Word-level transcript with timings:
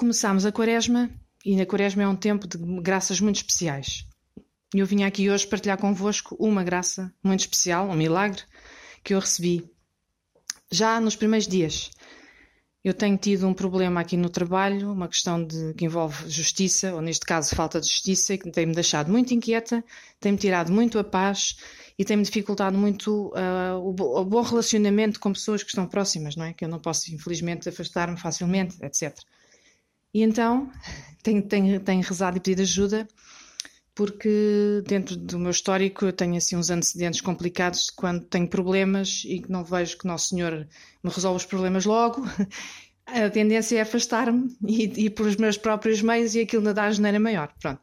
começámos 0.00 0.46
a 0.46 0.50
quaresma 0.50 1.10
e 1.44 1.54
na 1.54 1.66
quaresma 1.66 2.02
é 2.02 2.08
um 2.08 2.16
tempo 2.16 2.48
de 2.48 2.56
graças 2.80 3.20
muito 3.20 3.36
especiais. 3.36 4.06
Eu 4.74 4.86
vim 4.86 5.02
aqui 5.02 5.28
hoje 5.28 5.46
partilhar 5.46 5.76
convosco 5.76 6.34
uma 6.40 6.64
graça 6.64 7.12
muito 7.22 7.40
especial, 7.40 7.86
um 7.86 7.94
milagre 7.94 8.42
que 9.04 9.12
eu 9.12 9.20
recebi 9.20 9.70
já 10.70 10.98
nos 10.98 11.16
primeiros 11.16 11.46
dias. 11.46 11.90
Eu 12.82 12.94
tenho 12.94 13.18
tido 13.18 13.46
um 13.46 13.52
problema 13.52 14.00
aqui 14.00 14.16
no 14.16 14.30
trabalho, 14.30 14.90
uma 14.90 15.06
questão 15.06 15.44
de, 15.44 15.74
que 15.74 15.84
envolve 15.84 16.30
justiça, 16.30 16.94
ou 16.94 17.02
neste 17.02 17.26
caso 17.26 17.54
falta 17.54 17.78
de 17.78 17.86
justiça, 17.86 18.38
que 18.38 18.50
tem-me 18.50 18.74
deixado 18.74 19.12
muito 19.12 19.34
inquieta, 19.34 19.84
tem-me 20.18 20.38
tirado 20.38 20.72
muito 20.72 20.98
a 20.98 21.04
paz 21.04 21.56
e 21.98 22.06
tem-me 22.06 22.22
dificultado 22.22 22.78
muito 22.78 23.34
uh, 23.34 23.76
o, 23.76 23.90
o, 23.90 24.24
bom 24.24 24.40
relacionamento 24.40 25.20
com 25.20 25.30
pessoas 25.30 25.62
que 25.62 25.68
estão 25.68 25.86
próximas, 25.86 26.36
não 26.36 26.46
é? 26.46 26.54
Que 26.54 26.64
eu 26.64 26.70
não 26.70 26.78
posso, 26.78 27.14
infelizmente, 27.14 27.68
afastar-me 27.68 28.18
facilmente, 28.18 28.82
etc. 28.82 29.14
E 30.12 30.22
então 30.22 30.70
tenho, 31.22 31.42
tenho, 31.42 31.80
tenho 31.80 32.02
rezado 32.02 32.36
e 32.36 32.40
pedido 32.40 32.62
ajuda 32.62 33.08
porque 34.00 34.82
dentro 34.86 35.14
do 35.14 35.38
meu 35.38 35.50
histórico 35.50 36.06
eu 36.06 36.12
tenho 36.12 36.36
assim 36.36 36.56
uns 36.56 36.70
antecedentes 36.70 37.20
complicados 37.20 37.90
quando 37.90 38.24
tenho 38.24 38.48
problemas 38.48 39.24
e 39.26 39.40
que 39.40 39.50
não 39.50 39.62
vejo 39.62 39.98
que 39.98 40.06
Nosso 40.06 40.28
Senhor 40.28 40.66
me 41.02 41.10
resolve 41.10 41.36
os 41.36 41.44
problemas 41.44 41.84
logo. 41.84 42.22
A 43.06 43.28
tendência 43.28 43.76
é 43.76 43.80
afastar-me 43.82 44.56
e 44.66 45.04
ir 45.04 45.10
por 45.10 45.26
os 45.26 45.36
meus 45.36 45.58
próprios 45.58 46.00
meios 46.00 46.34
e 46.34 46.40
aquilo 46.40 46.62
nadar 46.62 46.86
a 46.86 46.92
geneira 46.92 47.18
maior. 47.18 47.52
Pronto. 47.60 47.80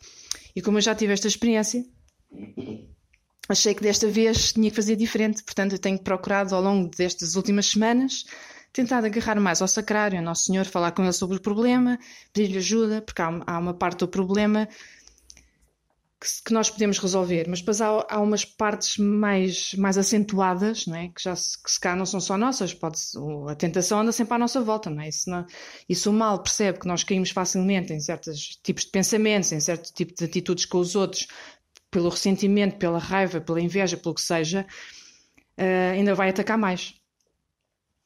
E 0.55 0.61
como 0.61 0.77
eu 0.77 0.81
já 0.81 0.95
tive 0.95 1.11
esta 1.11 1.27
experiência, 1.27 1.85
achei 3.49 3.75
que 3.75 3.83
desta 3.83 4.07
vez 4.07 4.53
tinha 4.53 4.69
que 4.69 4.75
fazer 4.75 4.95
diferente. 4.95 5.43
Portanto, 5.43 5.73
eu 5.73 5.79
tenho 5.79 5.99
procurado 5.99 6.55
ao 6.55 6.61
longo 6.61 6.89
destas 6.95 7.35
últimas 7.35 7.67
semanas 7.67 8.23
tentar 8.73 9.03
agarrar 9.03 9.39
mais 9.39 9.61
ao 9.61 9.67
sacrário, 9.67 10.17
ao 10.17 10.23
Nosso 10.23 10.45
Senhor, 10.45 10.65
falar 10.65 10.91
com 10.91 11.03
ele 11.03 11.13
sobre 11.13 11.37
o 11.37 11.41
problema, 11.41 11.97
pedir-lhe 12.33 12.57
ajuda, 12.57 13.01
porque 13.01 13.21
há, 13.21 13.43
há 13.45 13.57
uma 13.57 13.73
parte 13.73 13.99
do 13.99 14.07
problema 14.07 14.67
que, 16.19 16.27
que, 16.45 16.53
nós 16.53 16.69
podemos 16.69 16.97
resolver, 16.97 17.47
mas 17.47 17.59
depois 17.59 17.79
há, 17.79 18.05
há, 18.09 18.19
umas 18.19 18.43
partes 18.43 18.97
mais, 18.97 19.73
mais 19.75 19.97
acentuadas, 19.97 20.87
não 20.87 20.95
é? 20.95 21.09
que 21.09 21.21
já 21.21 21.35
se, 21.35 21.61
que 21.61 21.71
se 21.71 21.79
cá 21.79 21.95
não 21.95 22.05
são 22.05 22.19
só 22.19 22.37
nossas, 22.37 22.73
pode 22.73 22.97
a 23.49 23.55
tentação 23.55 23.99
anda 23.99 24.11
sempre 24.11 24.33
à 24.33 24.37
nossa 24.37 24.61
volta, 24.61 24.89
não 24.89 25.01
é? 25.01 25.09
Isso, 25.09 25.29
não, 25.29 25.45
isso 25.87 26.09
o 26.09 26.13
mal 26.13 26.41
percebe 26.41 26.79
que 26.79 26.87
nós 26.87 27.03
caímos 27.03 27.29
facilmente 27.29 27.93
em 27.93 27.99
certos 27.99 28.59
tipos 28.63 28.85
de 28.85 28.91
pensamentos, 28.91 29.51
em 29.51 29.59
certo 29.59 29.93
tipo 29.93 30.13
de 30.15 30.25
atitudes 30.25 30.65
com 30.65 30.79
os 30.79 30.95
outros, 30.95 31.27
pelo 31.91 32.09
ressentimento, 32.09 32.77
pela 32.77 32.99
raiva, 32.99 33.39
pela 33.39 33.61
inveja, 33.61 33.97
pelo 33.97 34.15
que 34.15 34.21
seja, 34.21 34.65
uh, 35.57 35.93
ainda 35.93 36.15
vai 36.15 36.29
atacar 36.29 36.57
mais. 36.57 36.95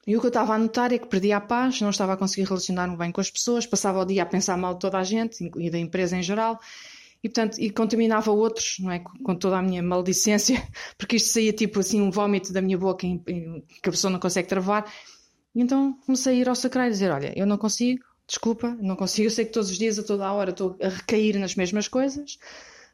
E 0.06 0.18
o 0.18 0.20
que 0.20 0.26
eu 0.26 0.30
estava 0.30 0.56
a 0.56 0.58
notar 0.58 0.92
é 0.92 0.98
que 0.98 1.08
perdia 1.08 1.38
a 1.38 1.42
paz, 1.42 1.80
não 1.80 1.92
estava 1.92 2.14
a 2.14 2.18
conseguir 2.18 2.48
relacionar-me 2.48 2.98
bem 2.98 3.12
com 3.12 3.22
as 3.22 3.30
pessoas, 3.30 3.68
passava 3.68 4.00
o 4.00 4.06
dia 4.06 4.24
a 4.24 4.26
pensar 4.26 4.58
mal 4.58 4.74
de 4.74 4.80
toda 4.80 4.98
a 4.98 5.04
gente 5.04 5.52
e 5.58 5.70
da 5.70 5.78
empresa 5.78 6.18
em 6.18 6.24
geral, 6.24 6.60
e 7.24 7.30
portanto 7.30 7.60
e 7.60 7.70
contaminava 7.70 8.32
outros, 8.32 8.78
não 8.80 8.92
é? 8.92 9.00
Com 9.00 9.36
toda 9.36 9.60
a 9.60 9.62
minha 9.62 9.84
maldicência, 9.84 10.68
porque 10.98 11.18
isto 11.18 11.30
saía 11.30 11.54
tipo 11.54 11.80
assim 11.80 12.02
um 12.02 12.10
vómito 12.10 12.52
da 12.52 12.62
minha 12.62 12.78
boca 12.78 13.06
que 13.06 13.90
a 13.90 13.92
pessoa 13.92 14.12
não 14.12 14.20
consegue 14.20 14.48
travar. 14.48 14.92
E 15.54 15.62
então 15.62 15.94
comecei 16.06 16.34
a 16.34 16.38
ir 16.38 16.50
ao 16.50 16.56
sacrário 16.56 16.90
e 16.90 16.94
dizer: 16.94 17.12
Olha, 17.12 17.32
eu 17.38 17.46
não 17.46 17.58
consigo, 17.58 18.04
desculpa, 18.26 18.76
não 18.82 18.96
consigo, 18.96 19.28
eu 19.28 19.32
sei 19.32 19.46
que 19.46 19.52
todos 19.52 19.70
os 19.70 19.78
dias, 19.78 20.00
a 20.00 20.04
toda 20.04 20.26
a 20.26 20.34
hora, 20.34 20.50
estou 20.50 20.78
a 20.82 20.90
recair 20.90 21.38
nas 21.38 21.54
mesmas 21.54 21.88
coisas, 21.88 22.40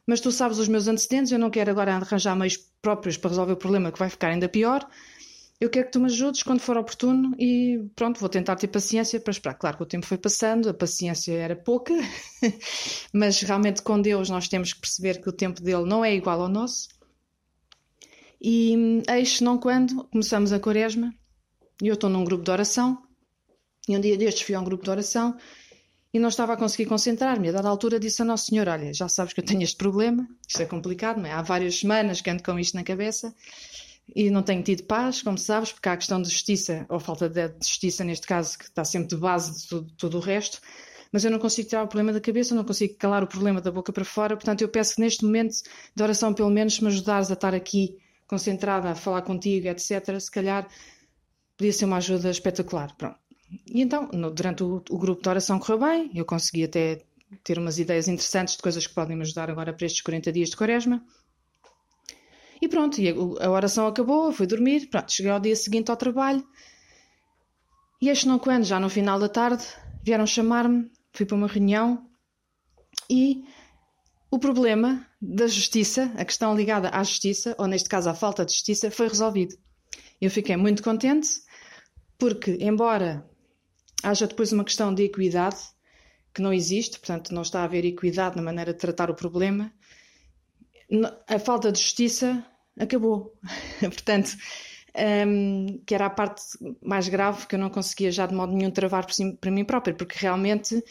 mas 0.06 0.20
tu 0.20 0.30
sabes 0.30 0.58
os 0.58 0.68
meus 0.68 0.88
antecedentes, 0.88 1.32
eu 1.32 1.38
não 1.38 1.48
quero 1.48 1.70
agora 1.70 1.94
arranjar 1.94 2.36
meios 2.36 2.58
próprios 2.82 3.16
para 3.16 3.30
resolver 3.30 3.52
o 3.52 3.56
problema 3.56 3.90
que 3.90 3.98
vai 3.98 4.10
ficar 4.10 4.28
ainda 4.28 4.48
pior 4.48 4.86
eu 5.60 5.68
quero 5.68 5.86
que 5.86 5.92
tu 5.92 6.00
me 6.00 6.06
ajudes 6.06 6.42
quando 6.42 6.60
for 6.60 6.76
oportuno 6.76 7.34
e 7.36 7.84
pronto, 7.96 8.20
vou 8.20 8.28
tentar 8.28 8.54
ter 8.54 8.68
paciência 8.68 9.18
para 9.18 9.32
esperar. 9.32 9.54
Claro 9.54 9.76
que 9.76 9.82
o 9.82 9.86
tempo 9.86 10.06
foi 10.06 10.16
passando, 10.16 10.68
a 10.68 10.74
paciência 10.74 11.32
era 11.32 11.56
pouca, 11.56 11.92
mas 13.12 13.40
realmente 13.40 13.82
com 13.82 14.00
Deus 14.00 14.30
nós 14.30 14.46
temos 14.46 14.72
que 14.72 14.80
perceber 14.80 15.20
que 15.20 15.28
o 15.28 15.32
tempo 15.32 15.60
dele 15.60 15.84
não 15.84 16.04
é 16.04 16.14
igual 16.14 16.40
ao 16.40 16.48
nosso. 16.48 16.88
E 18.40 19.02
eis 19.08 19.40
não 19.40 19.58
quando 19.58 20.04
começamos 20.04 20.52
a 20.52 20.60
quaresma, 20.60 21.12
e 21.82 21.88
eu 21.88 21.94
estou 21.94 22.08
num 22.08 22.22
grupo 22.22 22.44
de 22.44 22.50
oração, 22.52 23.02
e 23.88 23.96
um 23.96 24.00
dia 24.00 24.16
destes 24.16 24.42
fui 24.42 24.54
a 24.54 24.60
um 24.60 24.64
grupo 24.64 24.84
de 24.84 24.90
oração 24.90 25.36
e 26.14 26.20
não 26.20 26.28
estava 26.28 26.52
a 26.52 26.56
conseguir 26.56 26.86
concentrar-me. 26.86 27.48
A 27.48 27.52
dada 27.52 27.68
altura 27.68 27.98
disse 27.98 28.22
a 28.22 28.24
Nosso 28.24 28.46
Senhor: 28.46 28.68
Olha, 28.68 28.94
já 28.94 29.08
sabes 29.08 29.32
que 29.32 29.40
eu 29.40 29.44
tenho 29.44 29.62
este 29.62 29.76
problema, 29.76 30.28
isto 30.46 30.62
é 30.62 30.66
complicado, 30.66 31.18
não 31.18 31.26
é? 31.26 31.32
Há 31.32 31.42
várias 31.42 31.80
semanas 31.80 32.20
que 32.20 32.30
ando 32.30 32.44
com 32.44 32.56
isto 32.60 32.76
na 32.76 32.84
cabeça 32.84 33.34
e 34.14 34.30
não 34.30 34.42
tenho 34.42 34.62
tido 34.62 34.84
paz, 34.84 35.22
como 35.22 35.38
sabes, 35.38 35.72
porque 35.72 35.88
há 35.88 35.92
a 35.92 35.96
questão 35.96 36.20
de 36.20 36.28
justiça, 36.28 36.86
ou 36.88 36.98
falta 36.98 37.28
de 37.28 37.48
justiça 37.60 38.04
neste 38.04 38.26
caso, 38.26 38.58
que 38.58 38.64
está 38.64 38.84
sempre 38.84 39.08
de 39.08 39.16
base 39.16 39.62
de 39.62 39.68
tudo, 39.68 39.92
tudo 39.96 40.16
o 40.18 40.20
resto, 40.20 40.60
mas 41.12 41.24
eu 41.24 41.30
não 41.30 41.38
consigo 41.38 41.68
tirar 41.68 41.84
o 41.84 41.88
problema 41.88 42.12
da 42.12 42.20
cabeça, 42.20 42.54
não 42.54 42.64
consigo 42.64 42.94
calar 42.96 43.22
o 43.22 43.26
problema 43.26 43.60
da 43.60 43.70
boca 43.70 43.92
para 43.92 44.04
fora, 44.04 44.36
portanto 44.36 44.62
eu 44.62 44.68
peço 44.68 44.96
que 44.96 45.00
neste 45.00 45.24
momento 45.24 45.54
de 45.94 46.02
oração 46.02 46.34
pelo 46.34 46.50
menos 46.50 46.80
me 46.80 46.88
ajudares 46.88 47.30
a 47.30 47.34
estar 47.34 47.54
aqui 47.54 47.98
concentrada, 48.26 48.90
a 48.90 48.94
falar 48.94 49.22
contigo, 49.22 49.68
etc, 49.68 50.20
se 50.20 50.30
calhar 50.30 50.68
podia 51.56 51.72
ser 51.72 51.86
uma 51.86 51.96
ajuda 51.96 52.30
espetacular, 52.30 52.94
pronto. 52.96 53.18
E 53.66 53.80
então, 53.80 54.08
no, 54.12 54.30
durante 54.30 54.62
o, 54.62 54.82
o 54.90 54.98
grupo 54.98 55.22
de 55.22 55.28
oração 55.28 55.58
correu 55.58 55.78
bem, 55.78 56.10
eu 56.14 56.24
consegui 56.24 56.64
até 56.64 57.02
ter 57.42 57.58
umas 57.58 57.78
ideias 57.78 58.08
interessantes 58.08 58.56
de 58.56 58.62
coisas 58.62 58.86
que 58.86 58.94
podem 58.94 59.16
me 59.16 59.22
ajudar 59.22 59.50
agora 59.50 59.72
para 59.72 59.86
estes 59.86 60.02
40 60.02 60.32
dias 60.32 60.50
de 60.50 60.56
quaresma, 60.56 61.02
pronto, 62.68 63.00
e 63.00 63.08
a 63.08 63.50
oração 63.50 63.86
acabou, 63.86 64.32
fui 64.32 64.46
dormir, 64.46 64.88
pronto, 64.88 65.12
cheguei 65.12 65.30
ao 65.30 65.40
dia 65.40 65.56
seguinte 65.56 65.90
ao 65.90 65.96
trabalho. 65.96 66.46
E 68.00 68.08
este 68.08 68.28
não 68.28 68.38
quando, 68.38 68.64
já 68.64 68.78
no 68.78 68.88
final 68.88 69.18
da 69.18 69.28
tarde, 69.28 69.64
vieram 70.02 70.26
chamar-me, 70.26 70.90
fui 71.12 71.26
para 71.26 71.36
uma 71.36 71.48
reunião 71.48 72.08
e 73.10 73.44
o 74.30 74.38
problema 74.38 75.06
da 75.20 75.46
justiça, 75.46 76.12
a 76.16 76.24
questão 76.24 76.54
ligada 76.54 76.90
à 76.90 77.02
justiça, 77.02 77.54
ou 77.58 77.66
neste 77.66 77.88
caso 77.88 78.08
à 78.08 78.14
falta 78.14 78.44
de 78.44 78.52
justiça, 78.52 78.90
foi 78.90 79.08
resolvido. 79.08 79.56
Eu 80.20 80.30
fiquei 80.30 80.56
muito 80.56 80.82
contente 80.82 81.28
porque, 82.18 82.58
embora 82.60 83.28
haja 84.02 84.26
depois 84.26 84.52
uma 84.52 84.64
questão 84.64 84.94
de 84.94 85.04
equidade, 85.04 85.56
que 86.34 86.42
não 86.42 86.52
existe, 86.52 86.98
portanto, 86.98 87.34
não 87.34 87.42
está 87.42 87.60
a 87.60 87.64
haver 87.64 87.84
equidade 87.84 88.36
na 88.36 88.42
maneira 88.42 88.72
de 88.72 88.78
tratar 88.78 89.10
o 89.10 89.14
problema, 89.14 89.72
a 91.26 91.38
falta 91.38 91.72
de 91.72 91.80
justiça 91.80 92.44
acabou. 92.78 93.34
Portanto, 93.80 94.36
um, 95.26 95.80
que 95.86 95.94
era 95.94 96.06
a 96.06 96.10
parte 96.10 96.42
mais 96.82 97.08
grave 97.08 97.46
que 97.46 97.54
eu 97.54 97.58
não 97.58 97.70
conseguia 97.70 98.10
já 98.10 98.26
de 98.26 98.34
modo 98.34 98.52
nenhum 98.52 98.70
travar 98.70 99.06
para 99.40 99.50
mim 99.50 99.64
própria, 99.64 99.94
porque 99.94 100.16
realmente 100.18 100.82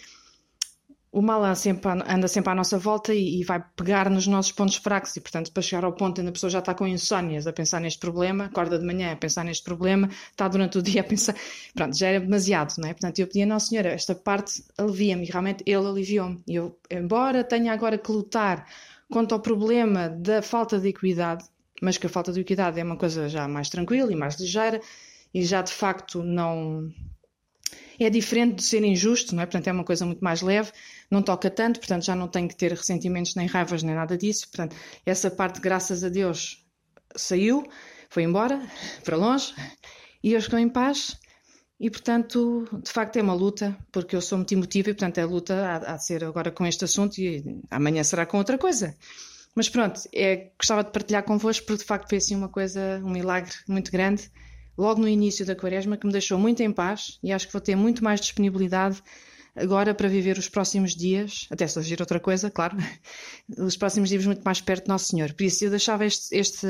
o 1.11 1.21
mal 1.21 1.43
anda 1.43 1.55
sempre, 1.55 1.89
anda 1.89 2.27
sempre 2.27 2.51
à 2.51 2.55
nossa 2.55 2.77
volta 2.77 3.13
e, 3.13 3.39
e, 3.39 3.43
vai 3.43 3.63
pegar 3.75 4.09
nos 4.09 4.27
nossos 4.27 4.51
pontos 4.51 4.75
fracos 4.75 5.15
e, 5.15 5.21
portanto, 5.21 5.51
para 5.51 5.63
chegar 5.63 5.83
ao 5.83 5.93
ponto 5.93 6.19
onde 6.21 6.29
a 6.29 6.33
pessoa 6.33 6.49
já 6.49 6.59
está 6.59 6.75
com 6.75 6.85
insónias 6.85 7.47
a 7.47 7.53
pensar 7.53 7.79
neste 7.81 7.99
problema, 7.99 8.45
acorda 8.45 8.77
de 8.77 8.85
manhã 8.85 9.13
a 9.13 9.15
pensar 9.15 9.43
neste 9.43 9.63
problema, 9.63 10.09
está 10.29 10.47
durante 10.47 10.77
o 10.77 10.81
dia 10.81 11.01
a 11.01 11.03
pensar... 11.03 11.33
Pronto, 11.73 11.97
já 11.97 12.09
era 12.09 12.19
demasiado, 12.19 12.75
não 12.77 12.89
é? 12.89 12.93
Portanto, 12.93 13.17
eu 13.19 13.25
pedi 13.25 13.41
a 13.41 13.45
Nossa 13.47 13.67
Senhora, 13.67 13.89
esta 13.89 14.13
parte 14.13 14.63
alivia-me 14.77 15.25
e 15.25 15.31
realmente 15.31 15.63
Ele 15.65 15.87
aliviou-me. 15.87 16.43
E 16.45 16.55
eu, 16.55 16.77
embora 16.91 17.43
tenha 17.43 17.73
agora 17.73 17.97
que 17.97 18.11
lutar 18.11 18.67
Quanto 19.09 19.33
ao 19.33 19.39
problema 19.39 20.09
da 20.09 20.41
falta 20.41 20.79
de 20.79 20.89
equidade, 20.89 21.45
mas 21.81 21.97
que 21.97 22.07
a 22.07 22.09
falta 22.09 22.31
de 22.31 22.41
equidade 22.41 22.79
é 22.79 22.83
uma 22.83 22.97
coisa 22.97 23.29
já 23.29 23.47
mais 23.47 23.69
tranquila 23.69 24.11
e 24.11 24.15
mais 24.15 24.35
ligeira 24.39 24.81
e 25.33 25.43
já 25.43 25.61
de 25.61 25.71
facto 25.71 26.23
não 26.23 26.91
é 27.99 28.09
diferente 28.09 28.55
de 28.55 28.63
ser 28.63 28.83
injusto, 28.83 29.35
não 29.35 29.41
é? 29.41 29.45
Portanto, 29.45 29.67
é 29.67 29.71
uma 29.71 29.83
coisa 29.83 30.05
muito 30.05 30.23
mais 30.23 30.41
leve, 30.41 30.71
não 31.09 31.21
toca 31.21 31.49
tanto, 31.49 31.79
portanto, 31.79 32.05
já 32.05 32.15
não 32.15 32.27
tenho 32.27 32.47
que 32.47 32.55
ter 32.55 32.71
ressentimentos 32.71 33.35
nem 33.35 33.47
raivas 33.47 33.81
nem 33.81 33.95
nada 33.95 34.17
disso. 34.17 34.47
Portanto, 34.49 34.75
essa 35.05 35.31
parte, 35.31 35.59
graças 35.59 36.03
a 36.03 36.09
Deus, 36.09 36.63
saiu, 37.15 37.63
foi 38.09 38.23
embora, 38.23 38.61
para 39.03 39.17
longe, 39.17 39.53
e 40.23 40.33
eu 40.33 40.39
estou 40.39 40.59
em 40.59 40.69
paz. 40.69 41.17
E, 41.79 41.91
portanto, 41.91 42.67
de 42.83 42.91
facto 42.91 43.17
é 43.17 43.21
uma 43.21 43.35
luta, 43.35 43.77
porque 43.91 44.15
eu 44.15 44.21
sou 44.21 44.39
muito 44.39 44.51
emotiva 44.51 44.89
e, 44.89 44.93
portanto, 44.93 45.19
a 45.19 45.25
luta 45.25 45.81
há 45.85 45.95
de 45.95 46.05
ser 46.05 46.23
agora 46.23 46.49
com 46.51 46.65
este 46.65 46.85
assunto 46.85 47.19
e 47.19 47.61
amanhã 47.69 48.03
será 48.03 48.25
com 48.25 48.37
outra 48.37 48.57
coisa. 48.57 48.95
Mas 49.57 49.67
pronto, 49.67 49.99
é, 50.13 50.51
gostava 50.55 50.83
de 50.83 50.91
partilhar 50.91 51.23
convosco, 51.23 51.65
porque 51.65 51.81
de 51.81 51.87
facto 51.87 52.07
foi 52.07 52.19
assim 52.19 52.35
uma 52.35 52.47
coisa, 52.47 53.01
um 53.03 53.09
milagre 53.09 53.51
muito 53.67 53.91
grande, 53.91 54.29
logo 54.77 55.01
no 55.01 55.07
início 55.07 55.43
da 55.43 55.55
quaresma, 55.55 55.97
que 55.97 56.05
me 56.05 56.11
deixou 56.13 56.37
muito 56.37 56.61
em 56.61 56.71
paz 56.71 57.17
e 57.23 57.33
acho 57.33 57.47
que 57.47 57.53
vou 57.53 57.59
ter 57.59 57.75
muito 57.75 58.03
mais 58.03 58.21
disponibilidade 58.21 59.01
agora 59.55 59.95
para 59.95 60.07
viver 60.07 60.37
os 60.37 60.47
próximos 60.47 60.95
dias, 60.95 61.47
até 61.49 61.67
surgir 61.67 61.99
outra 61.99 62.19
coisa, 62.19 62.51
claro, 62.51 62.77
os 63.57 63.75
próximos 63.75 64.09
dias 64.09 64.27
muito 64.27 64.43
mais 64.43 64.61
perto 64.61 64.83
de 64.83 64.89
Nosso 64.89 65.05
Senhor. 65.05 65.33
Por 65.33 65.41
isso 65.41 65.65
eu 65.65 65.71
deixava 65.71 66.05
este, 66.05 66.37
este 66.37 66.67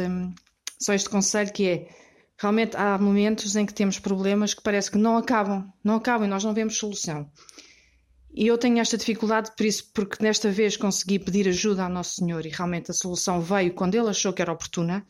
só 0.80 0.94
este 0.94 1.10
conselho 1.10 1.52
que 1.52 1.68
é 1.68 1.90
Realmente 2.40 2.78
há 2.78 2.98
momentos 3.00 3.56
em 3.56 3.66
que 3.66 3.74
temos 3.74 3.98
problemas 3.98 4.54
que 4.54 4.62
parece 4.62 4.92
que 4.92 4.98
não 4.98 5.18
acabam, 5.18 5.68
não 5.84 5.96
acabam 5.96 6.28
e 6.28 6.30
nós 6.30 6.44
não 6.44 6.54
vemos 6.54 6.78
solução. 6.78 7.30
E 8.40 8.46
eu 8.46 8.56
tenho 8.56 8.78
esta 8.78 8.96
dificuldade 8.96 9.52
por 9.58 9.66
isso, 9.66 9.90
porque 9.92 10.24
desta 10.24 10.52
vez 10.52 10.78
consegui 10.78 11.18
pedir 11.18 11.48
ajuda 11.48 11.84
ao 11.84 11.90
Nosso 11.90 12.18
Senhor 12.18 12.46
e 12.46 12.50
realmente 12.50 12.92
a 12.92 12.94
solução 12.94 13.42
veio 13.42 13.74
quando 13.74 13.96
Ele 13.96 14.10
achou 14.10 14.32
que 14.32 14.44
era 14.44 14.52
oportuna. 14.52 15.04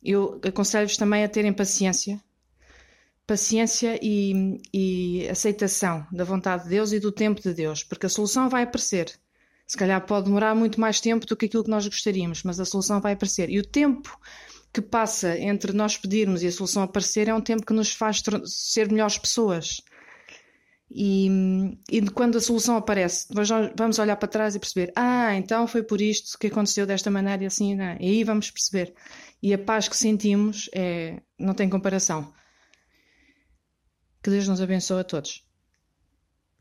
Eu 0.00 0.40
aconselho-vos 0.46 0.96
também 0.96 1.24
a 1.24 1.28
terem 1.28 1.52
paciência 1.52 2.22
paciência 3.26 3.98
e, 4.00 4.60
e 4.72 5.28
aceitação 5.28 6.06
da 6.12 6.22
vontade 6.22 6.64
de 6.64 6.70
Deus 6.70 6.92
e 6.92 7.00
do 7.00 7.10
tempo 7.10 7.40
de 7.40 7.52
Deus, 7.52 7.82
porque 7.82 8.06
a 8.06 8.08
solução 8.08 8.48
vai 8.48 8.62
aparecer. 8.62 9.10
Se 9.66 9.76
calhar 9.76 10.04
pode 10.06 10.26
demorar 10.26 10.54
muito 10.54 10.80
mais 10.80 11.00
tempo 11.00 11.26
do 11.26 11.36
que 11.36 11.46
aquilo 11.46 11.64
que 11.64 11.70
nós 11.70 11.86
gostaríamos, 11.86 12.42
mas 12.44 12.60
a 12.60 12.64
solução 12.64 13.00
vai 13.00 13.14
aparecer. 13.14 13.48
E 13.48 13.58
o 13.58 13.66
tempo 13.66 14.16
que 14.72 14.80
passa 14.80 15.36
entre 15.36 15.72
nós 15.72 15.96
pedirmos 15.96 16.42
e 16.42 16.46
a 16.46 16.52
solução 16.52 16.82
aparecer 16.84 17.26
é 17.28 17.34
um 17.34 17.40
tempo 17.40 17.66
que 17.66 17.72
nos 17.72 17.92
faz 17.92 18.22
ser 18.44 18.88
melhores 18.88 19.18
pessoas. 19.18 19.80
E, 20.94 21.78
e 21.90 22.02
quando 22.10 22.36
a 22.36 22.40
solução 22.40 22.76
aparece, 22.76 23.26
vamos 23.74 23.98
olhar 23.98 24.16
para 24.16 24.28
trás 24.28 24.54
e 24.54 24.58
perceber: 24.58 24.92
ah, 24.94 25.34
então 25.34 25.66
foi 25.66 25.82
por 25.82 26.00
isto 26.00 26.38
que 26.38 26.48
aconteceu 26.48 26.86
desta 26.86 27.10
maneira 27.10 27.44
e 27.44 27.46
assim, 27.46 27.74
não. 27.74 27.84
É? 27.84 27.96
e 28.00 28.10
aí 28.10 28.24
vamos 28.24 28.50
perceber. 28.50 28.94
E 29.42 29.54
a 29.54 29.58
paz 29.58 29.88
que 29.88 29.96
sentimos 29.96 30.68
é, 30.74 31.20
não 31.38 31.54
tem 31.54 31.68
comparação. 31.68 32.32
Que 34.22 34.30
Deus 34.30 34.46
nos 34.46 34.60
abençoe 34.60 35.00
a 35.00 35.04
todos. 35.04 35.44